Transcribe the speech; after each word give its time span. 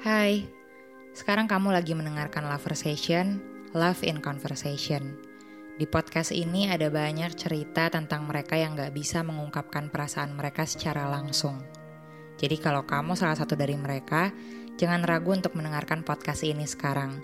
Hai, 0.00 0.48
sekarang 1.12 1.44
kamu 1.44 1.76
lagi 1.76 1.92
mendengarkan 1.92 2.48
Loversation, 2.48 3.36
Love 3.76 4.00
in 4.08 4.24
Conversation. 4.24 5.12
Di 5.76 5.84
podcast 5.84 6.32
ini 6.32 6.72
ada 6.72 6.88
banyak 6.88 7.36
cerita 7.36 7.92
tentang 7.92 8.24
mereka 8.24 8.56
yang 8.56 8.80
gak 8.80 8.96
bisa 8.96 9.20
mengungkapkan 9.20 9.92
perasaan 9.92 10.32
mereka 10.32 10.64
secara 10.64 11.04
langsung. 11.04 11.60
Jadi 12.40 12.56
kalau 12.56 12.88
kamu 12.88 13.12
salah 13.12 13.36
satu 13.36 13.60
dari 13.60 13.76
mereka, 13.76 14.32
jangan 14.80 15.04
ragu 15.04 15.36
untuk 15.36 15.52
mendengarkan 15.52 16.00
podcast 16.00 16.48
ini 16.48 16.64
sekarang. 16.64 17.20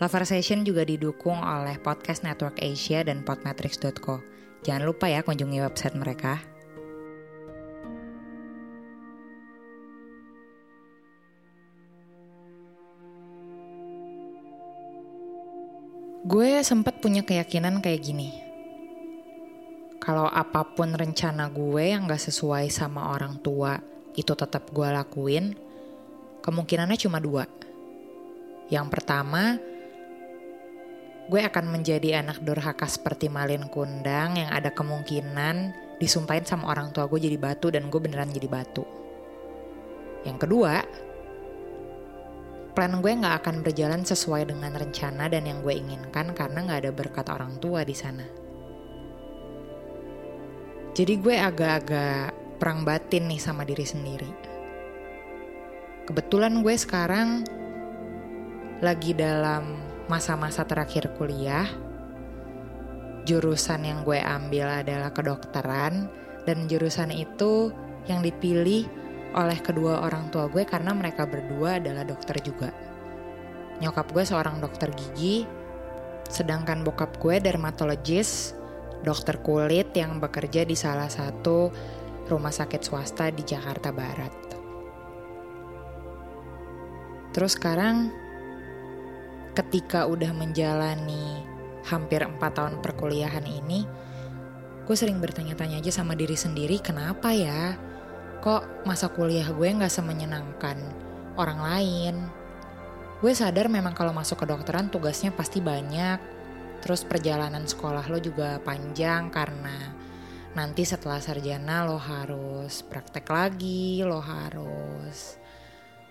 Loversation 0.00 0.64
juga 0.64 0.88
didukung 0.88 1.36
oleh 1.36 1.76
Podcast 1.84 2.24
Network 2.24 2.64
Asia 2.64 3.04
dan 3.04 3.20
podmetrics.co. 3.28 4.24
Jangan 4.64 4.88
lupa 4.88 5.12
ya 5.12 5.20
kunjungi 5.20 5.60
website 5.60 6.00
mereka. 6.00 6.49
Gue 16.20 16.60
sempat 16.60 17.00
punya 17.00 17.24
keyakinan 17.24 17.80
kayak 17.80 18.04
gini. 18.04 18.28
Kalau 19.96 20.28
apa 20.28 20.68
pun 20.68 20.92
rencana 20.92 21.48
gue 21.48 21.96
yang 21.96 22.04
gak 22.04 22.20
sesuai 22.20 22.68
sama 22.68 23.16
orang 23.16 23.40
tua, 23.40 23.80
itu 24.12 24.36
tetap 24.36 24.68
gue 24.68 24.84
lakuin, 24.84 25.56
kemungkinannya 26.44 27.00
cuma 27.00 27.24
dua. 27.24 27.48
Yang 28.68 28.86
pertama, 28.92 29.56
gue 31.24 31.40
akan 31.40 31.72
menjadi 31.72 32.20
anak 32.20 32.44
durhaka 32.44 32.84
seperti 32.84 33.32
Malin 33.32 33.72
Kundang 33.72 34.36
yang 34.36 34.52
ada 34.52 34.76
kemungkinan 34.76 35.72
disumpahin 35.96 36.44
sama 36.44 36.68
orang 36.68 36.92
tua 36.92 37.08
gue 37.08 37.16
jadi 37.16 37.40
batu 37.40 37.72
dan 37.72 37.88
gue 37.88 37.96
beneran 37.96 38.28
jadi 38.28 38.44
batu. 38.44 38.84
Yang 40.28 40.36
kedua, 40.44 40.84
plan 42.72 43.02
gue 43.02 43.12
nggak 43.12 43.44
akan 43.44 43.56
berjalan 43.66 44.02
sesuai 44.06 44.48
dengan 44.50 44.74
rencana 44.74 45.26
dan 45.26 45.46
yang 45.46 45.60
gue 45.60 45.74
inginkan 45.74 46.32
karena 46.32 46.64
nggak 46.66 46.80
ada 46.86 46.92
berkat 46.94 47.26
orang 47.28 47.58
tua 47.58 47.82
di 47.82 47.96
sana. 47.96 48.26
Jadi 50.94 51.14
gue 51.22 51.36
agak-agak 51.38 52.58
perang 52.58 52.82
batin 52.84 53.30
nih 53.30 53.40
sama 53.40 53.62
diri 53.64 53.86
sendiri. 53.86 54.30
Kebetulan 56.04 56.60
gue 56.60 56.74
sekarang 56.74 57.46
lagi 58.82 59.14
dalam 59.14 59.78
masa-masa 60.10 60.66
terakhir 60.66 61.14
kuliah. 61.14 61.70
Jurusan 63.24 63.86
yang 63.86 64.02
gue 64.02 64.18
ambil 64.18 64.82
adalah 64.82 65.14
kedokteran 65.14 66.10
dan 66.48 66.66
jurusan 66.66 67.14
itu 67.14 67.70
yang 68.10 68.24
dipilih 68.24 68.88
oleh 69.30 69.58
kedua 69.62 70.02
orang 70.02 70.30
tua 70.34 70.50
gue 70.50 70.66
karena 70.66 70.90
mereka 70.90 71.26
berdua 71.26 71.78
adalah 71.78 72.02
dokter 72.02 72.42
juga. 72.42 72.74
Nyokap 73.78 74.10
gue 74.12 74.24
seorang 74.26 74.58
dokter 74.58 74.90
gigi, 74.92 75.46
sedangkan 76.26 76.82
bokap 76.82 77.16
gue 77.22 77.38
dermatologis, 77.38 78.52
dokter 79.06 79.40
kulit 79.40 79.94
yang 79.96 80.18
bekerja 80.18 80.66
di 80.66 80.76
salah 80.76 81.08
satu 81.08 81.70
rumah 82.28 82.52
sakit 82.52 82.82
swasta 82.82 83.32
di 83.32 83.42
Jakarta 83.42 83.90
Barat. 83.90 84.34
Terus 87.30 87.54
sekarang 87.54 88.10
ketika 89.54 90.06
udah 90.10 90.34
menjalani 90.34 91.46
hampir 91.86 92.22
4 92.22 92.38
tahun 92.38 92.74
perkuliahan 92.82 93.46
ini, 93.46 93.86
gue 94.84 94.96
sering 94.98 95.22
bertanya-tanya 95.22 95.78
aja 95.78 96.02
sama 96.02 96.18
diri 96.18 96.34
sendiri 96.34 96.82
kenapa 96.82 97.30
ya 97.30 97.78
kok 98.40 98.88
masa 98.88 99.12
kuliah 99.12 99.44
gue 99.52 99.68
nggak 99.68 99.92
semenyenangkan 99.92 100.80
orang 101.36 101.60
lain. 101.60 102.16
Gue 103.20 103.36
sadar 103.36 103.68
memang 103.68 103.92
kalau 103.92 104.16
masuk 104.16 104.44
ke 104.44 104.46
dokteran 104.48 104.88
tugasnya 104.88 105.28
pasti 105.28 105.60
banyak, 105.60 106.16
terus 106.80 107.04
perjalanan 107.04 107.68
sekolah 107.68 108.08
lo 108.08 108.16
juga 108.16 108.56
panjang 108.64 109.28
karena 109.28 109.92
nanti 110.56 110.88
setelah 110.88 111.20
sarjana 111.20 111.84
lo 111.84 112.00
harus 112.00 112.80
praktek 112.80 113.28
lagi, 113.28 114.00
lo 114.00 114.24
harus 114.24 115.36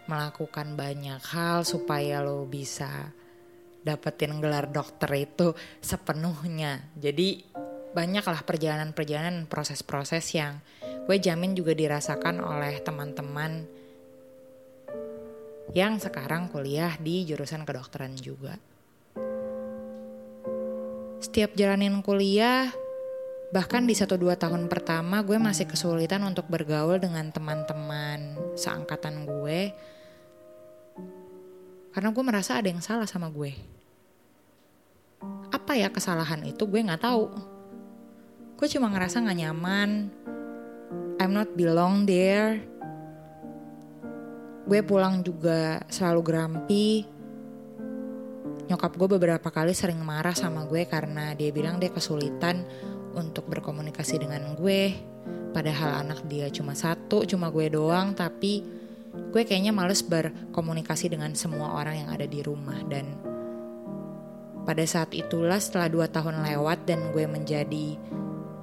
melakukan 0.06 0.78
banyak 0.78 1.22
hal 1.34 1.66
supaya 1.66 2.22
lo 2.22 2.46
bisa 2.46 3.10
dapetin 3.82 4.38
gelar 4.38 4.70
dokter 4.70 5.10
itu 5.18 5.58
sepenuhnya. 5.82 6.94
Jadi 6.94 7.42
banyaklah 7.98 8.46
perjalanan-perjalanan 8.46 9.50
proses-proses 9.50 10.30
yang 10.38 10.62
gue 11.10 11.18
jamin 11.18 11.58
juga 11.58 11.74
dirasakan 11.74 12.38
oleh 12.38 12.86
teman-teman 12.86 13.66
yang 15.74 15.98
sekarang 15.98 16.54
kuliah 16.54 16.94
di 17.02 17.26
jurusan 17.26 17.66
kedokteran 17.66 18.14
juga. 18.14 18.54
Setiap 21.18 21.58
jalanin 21.58 22.06
kuliah, 22.06 22.70
bahkan 23.50 23.90
di 23.90 23.98
satu 23.98 24.22
dua 24.22 24.38
tahun 24.38 24.70
pertama 24.70 25.26
gue 25.26 25.42
masih 25.42 25.66
kesulitan 25.66 26.22
untuk 26.30 26.46
bergaul 26.46 27.02
dengan 27.02 27.34
teman-teman 27.34 28.38
seangkatan 28.54 29.26
gue. 29.26 29.74
Karena 31.90 32.10
gue 32.14 32.22
merasa 32.22 32.62
ada 32.62 32.70
yang 32.70 32.86
salah 32.86 33.10
sama 33.10 33.34
gue. 33.34 33.58
Apa 35.50 35.74
ya 35.74 35.90
kesalahan 35.90 36.46
itu 36.46 36.70
gue 36.70 36.86
gak 36.86 37.02
tahu. 37.02 37.34
Gue 38.62 38.68
cuma 38.70 38.94
ngerasa 38.94 39.26
gak 39.26 39.38
nyaman, 39.42 39.90
I'm 41.20 41.36
not 41.36 41.52
belong 41.52 42.08
there. 42.08 42.64
Gue 44.64 44.80
pulang 44.88 45.20
juga 45.20 45.84
selalu 45.92 46.22
grumpy. 46.24 47.04
Nyokap 48.72 48.96
gue 48.96 49.20
beberapa 49.20 49.52
kali 49.52 49.76
sering 49.76 50.00
marah 50.00 50.32
sama 50.32 50.64
gue 50.64 50.88
karena 50.88 51.36
dia 51.36 51.52
bilang 51.52 51.76
dia 51.76 51.92
kesulitan 51.92 52.64
untuk 53.20 53.52
berkomunikasi 53.52 54.24
dengan 54.24 54.56
gue. 54.56 54.96
Padahal 55.52 56.08
anak 56.08 56.24
dia 56.32 56.48
cuma 56.54 56.72
satu, 56.72 57.28
cuma 57.28 57.52
gue 57.52 57.68
doang, 57.68 58.16
tapi 58.16 58.64
gue 59.12 59.42
kayaknya 59.44 59.76
males 59.76 60.00
berkomunikasi 60.00 61.12
dengan 61.12 61.36
semua 61.36 61.76
orang 61.76 62.06
yang 62.06 62.10
ada 62.16 62.30
di 62.30 62.40
rumah 62.40 62.80
dan 62.88 63.20
pada 64.64 64.86
saat 64.86 65.12
itulah 65.18 65.58
setelah 65.58 65.90
dua 65.90 66.08
tahun 66.08 66.46
lewat 66.46 66.86
dan 66.86 67.10
gue 67.10 67.26
menjadi 67.26 67.98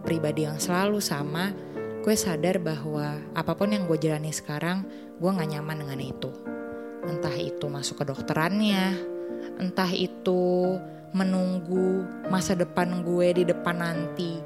pribadi 0.06 0.46
yang 0.46 0.62
selalu 0.62 1.02
sama, 1.02 1.50
gue 2.06 2.14
sadar 2.14 2.62
bahwa 2.62 3.18
apa 3.34 3.58
pun 3.58 3.74
yang 3.74 3.90
gue 3.90 3.98
jalani 3.98 4.30
sekarang, 4.30 4.86
gue 5.18 5.26
gak 5.26 5.50
nyaman 5.50 5.82
dengan 5.82 5.98
itu. 5.98 6.30
Entah 7.02 7.34
itu 7.34 7.66
masuk 7.66 7.98
ke 7.98 8.04
dokterannya, 8.06 8.94
entah 9.58 9.90
itu 9.90 10.78
menunggu 11.10 12.06
masa 12.30 12.54
depan 12.54 13.02
gue 13.02 13.42
di 13.42 13.44
depan 13.50 13.82
nanti 13.82 14.38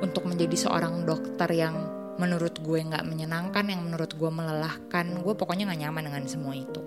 untuk 0.00 0.24
menjadi 0.24 0.56
seorang 0.56 1.04
dokter 1.04 1.52
yang 1.52 1.76
menurut 2.16 2.56
gue 2.64 2.80
gak 2.80 3.04
menyenangkan, 3.04 3.68
yang 3.68 3.84
menurut 3.84 4.16
gue 4.16 4.30
melelahkan, 4.32 5.20
gue 5.20 5.34
pokoknya 5.36 5.68
gak 5.68 5.84
nyaman 5.84 6.08
dengan 6.08 6.24
semua 6.24 6.56
itu. 6.56 6.80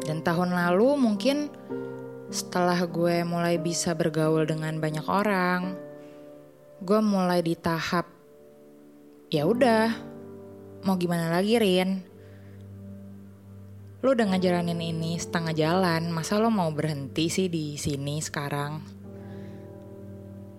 Dan 0.00 0.24
tahun 0.24 0.56
lalu 0.56 0.96
mungkin 0.96 1.52
setelah 2.32 2.80
gue 2.88 3.20
mulai 3.20 3.60
bisa 3.60 3.92
bergaul 3.92 4.48
dengan 4.48 4.80
banyak 4.80 5.04
orang, 5.04 5.76
gue 6.76 7.00
mulai 7.00 7.40
di 7.40 7.56
tahap 7.56 8.04
ya 9.32 9.48
udah 9.48 9.88
mau 10.84 10.94
gimana 11.00 11.32
lagi 11.32 11.56
Rin? 11.56 12.04
Lo 14.04 14.12
udah 14.12 14.28
ngejalanin 14.28 14.78
ini 14.78 15.16
setengah 15.16 15.56
jalan 15.56 16.12
masa 16.12 16.36
lo 16.36 16.52
mau 16.52 16.68
berhenti 16.68 17.32
sih 17.32 17.48
di 17.48 17.80
sini 17.80 18.20
sekarang? 18.20 18.84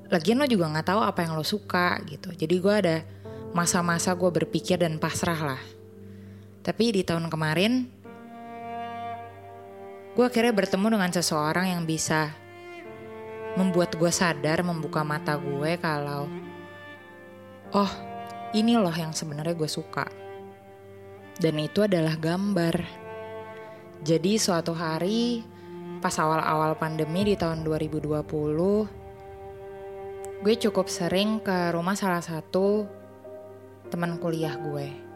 Lagian 0.10 0.42
lo 0.42 0.50
juga 0.50 0.74
nggak 0.74 0.88
tahu 0.90 1.02
apa 1.06 1.22
yang 1.22 1.38
lo 1.38 1.46
suka 1.46 2.02
gitu. 2.10 2.34
Jadi 2.34 2.56
gue 2.58 2.74
ada 2.74 2.98
masa-masa 3.54 4.18
gue 4.18 4.28
berpikir 4.34 4.82
dan 4.82 4.98
pasrah 4.98 5.54
lah. 5.54 5.62
Tapi 6.66 6.98
di 6.98 7.06
tahun 7.06 7.30
kemarin 7.30 7.88
gue 10.18 10.26
akhirnya 10.26 10.50
bertemu 10.50 10.98
dengan 10.98 11.12
seseorang 11.14 11.78
yang 11.78 11.86
bisa 11.86 12.34
membuat 13.58 13.98
gue 13.98 14.14
sadar 14.14 14.62
membuka 14.62 15.02
mata 15.02 15.34
gue 15.34 15.82
kalau 15.82 16.30
oh 17.74 17.92
ini 18.54 18.78
loh 18.78 18.94
yang 18.94 19.12
sebenarnya 19.12 19.58
gue 19.58 19.68
suka 19.68 20.06
Dan 21.38 21.62
itu 21.62 21.86
adalah 21.86 22.18
gambar. 22.18 22.82
Jadi 24.02 24.42
suatu 24.42 24.74
hari 24.74 25.46
pas 26.02 26.18
awal-awal 26.18 26.74
pandemi 26.82 27.30
di 27.30 27.38
tahun 27.38 27.62
2020 27.62 28.26
gue 30.38 30.54
cukup 30.70 30.86
sering 30.90 31.42
ke 31.42 31.74
rumah 31.74 31.94
salah 31.98 32.22
satu 32.22 32.86
teman 33.94 34.18
kuliah 34.18 34.58
gue. 34.58 35.07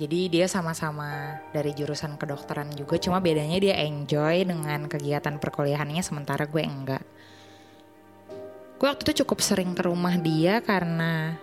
Jadi 0.00 0.32
dia 0.32 0.48
sama-sama 0.48 1.36
dari 1.52 1.76
jurusan 1.76 2.16
kedokteran 2.16 2.72
juga, 2.72 2.96
cuma 2.96 3.20
bedanya 3.20 3.60
dia 3.60 3.76
enjoy 3.84 4.48
dengan 4.48 4.88
kegiatan 4.88 5.36
perkuliahannya 5.36 6.00
sementara 6.00 6.48
gue 6.48 6.64
enggak. 6.64 7.04
Gue 8.80 8.88
waktu 8.88 9.12
itu 9.12 9.22
cukup 9.22 9.44
sering 9.44 9.76
ke 9.76 9.84
rumah 9.84 10.16
dia 10.16 10.64
karena 10.64 11.36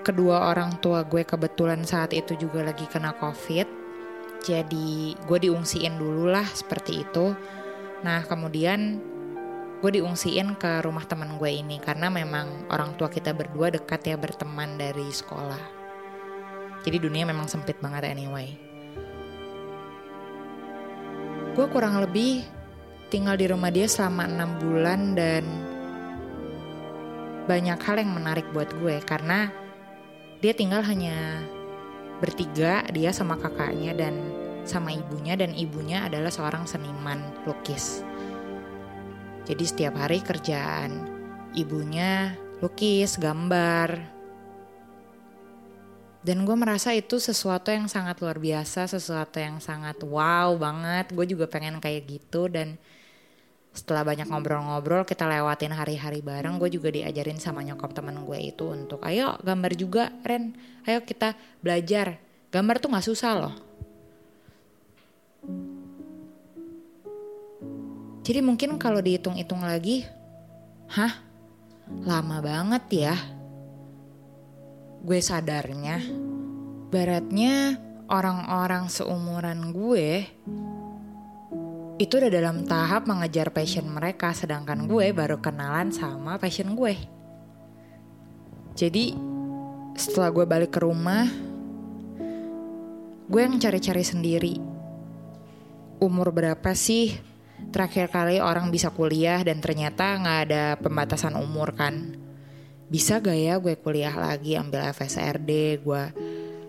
kedua 0.00 0.48
orang 0.48 0.80
tua 0.80 1.04
gue 1.04 1.22
kebetulan 1.22 1.84
saat 1.84 2.16
itu 2.16 2.40
juga 2.40 2.64
lagi 2.64 2.88
kena 2.88 3.12
covid. 3.20 3.68
Jadi 4.40 5.12
gue 5.20 5.38
diungsiin 5.44 6.00
dulu 6.00 6.32
lah 6.32 6.48
seperti 6.48 7.04
itu. 7.04 7.36
Nah 8.00 8.24
kemudian 8.24 8.96
gue 9.84 9.90
diungsiin 10.00 10.56
ke 10.56 10.80
rumah 10.82 11.04
teman 11.04 11.36
gue 11.36 11.52
ini 11.52 11.76
karena 11.84 12.08
memang 12.08 12.72
orang 12.72 12.96
tua 12.96 13.12
kita 13.12 13.36
berdua 13.36 13.68
dekat 13.68 14.08
ya 14.08 14.16
berteman 14.16 14.80
dari 14.80 15.08
sekolah 15.08 15.79
jadi 16.80 16.96
dunia 16.96 17.28
memang 17.28 17.46
sempit 17.46 17.76
banget 17.80 18.08
anyway. 18.08 18.56
Gue 21.52 21.66
kurang 21.68 22.00
lebih 22.00 22.46
tinggal 23.12 23.36
di 23.36 23.50
rumah 23.50 23.68
dia 23.68 23.84
selama 23.90 24.24
enam 24.24 24.56
bulan 24.62 25.12
dan 25.18 25.44
banyak 27.44 27.76
hal 27.82 27.96
yang 28.00 28.14
menarik 28.16 28.46
buat 28.54 28.70
gue. 28.80 29.02
Karena 29.04 29.50
dia 30.40 30.56
tinggal 30.56 30.80
hanya 30.86 31.42
bertiga 32.22 32.86
dia 32.94 33.12
sama 33.12 33.36
kakaknya 33.36 33.92
dan 33.96 34.14
sama 34.64 34.92
ibunya 34.92 35.34
dan 35.36 35.52
ibunya 35.56 36.06
adalah 36.06 36.32
seorang 36.32 36.64
seniman 36.64 37.20
lukis. 37.44 38.06
Jadi 39.44 39.64
setiap 39.66 39.98
hari 39.98 40.22
kerjaan 40.22 41.10
ibunya 41.58 42.38
lukis 42.62 43.18
gambar 43.18 44.19
dan 46.20 46.44
gue 46.44 46.52
merasa 46.52 46.92
itu 46.92 47.16
sesuatu 47.16 47.72
yang 47.72 47.88
sangat 47.88 48.20
luar 48.20 48.36
biasa 48.36 48.84
sesuatu 48.84 49.40
yang 49.40 49.56
sangat 49.56 50.04
wow 50.04 50.52
banget. 50.60 51.16
Gue 51.16 51.24
juga 51.24 51.48
pengen 51.48 51.80
kayak 51.80 52.04
gitu. 52.04 52.52
Dan 52.52 52.76
setelah 53.72 54.04
banyak 54.04 54.28
ngobrol-ngobrol 54.28 55.08
kita 55.08 55.24
lewatin 55.24 55.72
hari-hari 55.72 56.20
bareng 56.20 56.60
gue 56.60 56.68
juga 56.68 56.92
diajarin 56.92 57.40
sama 57.40 57.64
nyokap 57.64 57.96
teman 57.96 58.20
gue 58.26 58.36
itu 58.36 58.68
untuk 58.68 59.00
ayo 59.08 59.40
gambar 59.40 59.72
juga 59.72 60.12
Ren. 60.20 60.52
Ayo 60.84 61.00
kita 61.08 61.32
belajar. 61.64 62.20
Gambar 62.52 62.76
tuh 62.84 62.92
nggak 62.92 63.06
susah 63.08 63.32
loh. 63.40 63.54
Jadi 68.20 68.44
mungkin 68.44 68.76
kalau 68.76 69.00
dihitung-hitung 69.00 69.64
lagi 69.64 70.04
hah? 70.92 71.16
Lama 72.04 72.44
banget 72.44 73.08
ya 73.08 73.39
gue 75.00 75.20
sadarnya 75.24 76.00
baratnya 76.90 77.78
orang-orang 78.10 78.90
seumuran 78.90 79.70
gue 79.70 80.26
itu 82.00 82.12
udah 82.16 82.32
dalam 82.32 82.64
tahap 82.64 83.06
mengejar 83.06 83.52
passion 83.52 83.86
mereka 83.86 84.32
sedangkan 84.32 84.88
gue 84.88 85.12
baru 85.12 85.36
kenalan 85.38 85.92
sama 85.92 86.40
passion 86.40 86.72
gue. 86.72 86.96
Jadi 88.72 89.12
setelah 89.94 90.32
gue 90.32 90.44
balik 90.48 90.72
ke 90.72 90.80
rumah 90.80 91.28
gue 93.28 93.40
yang 93.40 93.60
cari-cari 93.60 94.00
sendiri. 94.00 94.54
Umur 96.00 96.32
berapa 96.32 96.72
sih 96.72 97.14
terakhir 97.68 98.08
kali 98.08 98.40
orang 98.40 98.72
bisa 98.72 98.88
kuliah 98.90 99.44
dan 99.44 99.60
ternyata 99.60 100.16
nggak 100.16 100.38
ada 100.48 100.64
pembatasan 100.80 101.36
umur 101.36 101.76
kan 101.76 102.16
bisa 102.90 103.22
gak 103.22 103.38
ya 103.38 103.54
gue 103.62 103.78
kuliah 103.78 104.12
lagi 104.12 104.58
ambil 104.58 104.90
FSRD 104.90 105.80
gue 105.80 106.04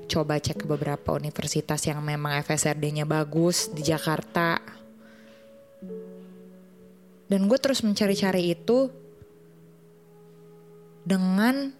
coba 0.05 0.37
cek 0.37 0.63
ke 0.63 0.65
beberapa 0.69 1.17
universitas 1.17 1.81
yang 1.89 1.97
memang 2.05 2.37
FSRD-nya 2.45 3.09
bagus 3.09 3.73
di 3.73 3.81
Jakarta 3.81 4.61
dan 7.25 7.41
gue 7.49 7.57
terus 7.57 7.81
mencari-cari 7.81 8.53
itu 8.53 8.91
dengan 11.01 11.73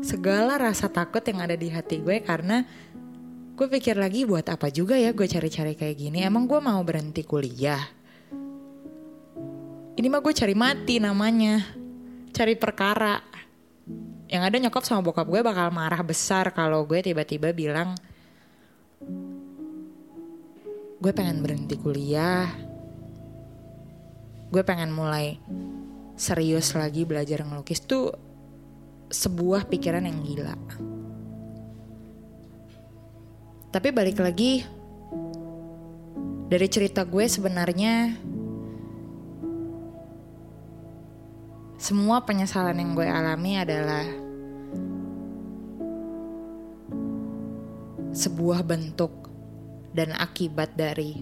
segala 0.00 0.56
rasa 0.56 0.88
takut 0.88 1.20
yang 1.20 1.44
ada 1.44 1.54
di 1.54 1.68
hati 1.68 2.00
gue 2.00 2.24
karena 2.24 2.64
gue 3.60 3.68
pikir 3.68 3.92
lagi 3.92 4.24
buat 4.24 4.48
apa 4.48 4.72
juga 4.72 4.96
ya 4.96 5.12
gue 5.12 5.28
cari-cari 5.28 5.76
kayak 5.76 5.96
gini. 6.00 6.24
Emang 6.24 6.48
gue 6.48 6.56
mau 6.64 6.80
berhenti 6.80 7.20
kuliah? 7.28 7.84
Ini 10.00 10.06
mah 10.08 10.24
gue 10.24 10.32
cari 10.32 10.56
mati 10.56 10.96
namanya. 10.96 11.60
Cari 12.32 12.56
perkara. 12.56 13.20
Yang 14.30 14.42
ada 14.46 14.56
nyokap 14.62 14.84
sama 14.86 15.02
bokap 15.02 15.26
gue 15.26 15.40
bakal 15.42 15.68
marah 15.74 16.02
besar 16.06 16.54
kalau 16.54 16.86
gue 16.86 17.02
tiba-tiba 17.02 17.50
bilang 17.50 17.98
gue 21.00 21.12
pengen 21.16 21.40
berhenti 21.40 21.80
kuliah 21.80 22.44
gue 24.50 24.62
pengen 24.66 24.90
mulai 24.90 25.38
serius 26.18 26.74
lagi 26.74 27.06
belajar 27.06 27.46
ngelukis 27.46 27.86
tuh 27.86 28.12
sebuah 29.10 29.66
pikiran 29.66 30.06
yang 30.06 30.20
gila. 30.22 30.54
Tapi 33.70 33.88
balik 33.94 34.18
lagi 34.18 34.66
dari 36.50 36.66
cerita 36.66 37.06
gue 37.06 37.30
sebenarnya 37.30 38.18
semua 41.80 42.20
penyesalan 42.28 42.76
yang 42.76 42.92
gue 42.92 43.08
alami 43.08 43.56
adalah 43.56 44.04
sebuah 48.12 48.60
bentuk 48.68 49.32
dan 49.96 50.12
akibat 50.12 50.76
dari 50.76 51.16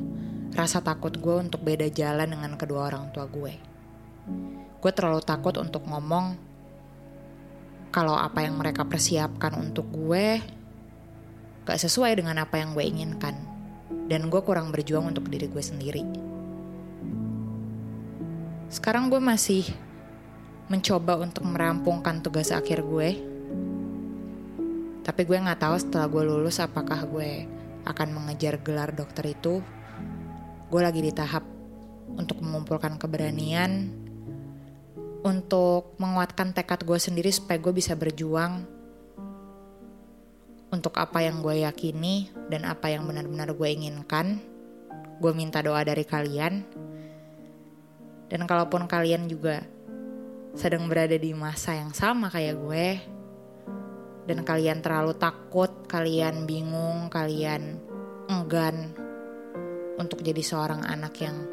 rasa 0.51 0.83
takut 0.83 1.15
gue 1.15 1.47
untuk 1.47 1.63
beda 1.63 1.87
jalan 1.95 2.35
dengan 2.35 2.59
kedua 2.59 2.91
orang 2.91 3.15
tua 3.15 3.31
gue. 3.31 3.55
Gue 4.83 4.91
terlalu 4.91 5.23
takut 5.23 5.55
untuk 5.63 5.87
ngomong 5.87 6.35
kalau 7.95 8.19
apa 8.19 8.43
yang 8.43 8.59
mereka 8.59 8.83
persiapkan 8.83 9.55
untuk 9.63 9.87
gue 9.95 10.43
gak 11.71 11.79
sesuai 11.79 12.19
dengan 12.19 12.35
apa 12.43 12.59
yang 12.59 12.75
gue 12.75 12.83
inginkan. 12.83 13.39
Dan 14.11 14.27
gue 14.27 14.43
kurang 14.43 14.75
berjuang 14.75 15.07
untuk 15.07 15.31
diri 15.31 15.47
gue 15.47 15.63
sendiri. 15.63 16.03
Sekarang 18.73 19.07
gue 19.07 19.23
masih 19.23 19.63
mencoba 20.69 21.17
untuk 21.21 21.49
merampungkan 21.49 22.21
tugas 22.21 22.53
akhir 22.53 22.85
gue. 22.85 23.11
Tapi 25.05 25.21
gue 25.25 25.37
gak 25.41 25.65
tahu 25.65 25.77
setelah 25.81 26.07
gue 26.13 26.23
lulus 26.29 26.61
apakah 26.61 27.09
gue 27.09 27.49
akan 27.89 28.09
mengejar 28.13 28.61
gelar 28.61 28.93
dokter 28.93 29.33
itu 29.33 29.65
gue 30.69 30.81
lagi 30.85 31.01
di 31.01 31.09
tahap 31.09 31.41
untuk 32.13 32.45
mengumpulkan 32.45 33.01
keberanian 33.01 33.89
untuk 35.25 35.97
menguatkan 35.97 36.53
tekad 36.53 36.85
gue 36.85 36.99
sendiri 37.01 37.33
supaya 37.33 37.57
gue 37.57 37.73
bisa 37.73 37.97
berjuang 37.97 38.69
untuk 40.69 41.01
apa 41.01 41.25
yang 41.25 41.41
gue 41.41 41.65
yakini 41.65 42.29
dan 42.53 42.69
apa 42.69 42.93
yang 42.93 43.09
benar-benar 43.09 43.57
gue 43.57 43.69
inginkan. 43.73 44.37
Gue 45.19 45.33
minta 45.33 45.65
doa 45.65 45.81
dari 45.83 46.05
kalian. 46.05 46.63
Dan 48.29 48.45
kalaupun 48.45 48.85
kalian 48.85 49.25
juga 49.25 49.65
sedang 50.59 50.91
berada 50.91 51.15
di 51.15 51.31
masa 51.39 51.79
yang 51.79 51.95
sama 51.95 52.27
kayak 52.35 52.59
gue, 52.59 52.87
dan 54.27 54.43
kalian 54.43 54.83
terlalu 54.83 55.15
takut, 55.15 55.71
kalian 55.87 56.51
bingung, 56.51 57.07
kalian 57.07 57.79
enggan 58.27 58.91
untuk 60.03 60.19
jadi 60.19 60.43
seorang 60.43 60.83
anak 60.83 61.15
yang 61.23 61.47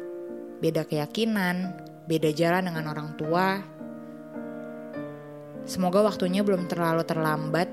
beda 0.58 0.82
keyakinan, 0.90 1.70
beda 2.10 2.34
jalan 2.34 2.66
dengan 2.66 2.90
orang 2.90 3.14
tua. 3.14 3.62
Semoga 5.62 6.02
waktunya 6.02 6.42
belum 6.42 6.66
terlalu 6.66 7.06
terlambat 7.06 7.70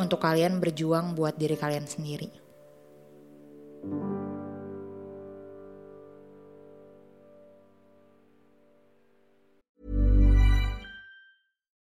untuk 0.00 0.24
kalian 0.24 0.56
berjuang 0.56 1.12
buat 1.12 1.36
diri 1.36 1.60
kalian 1.60 1.84
sendiri. 1.84 2.32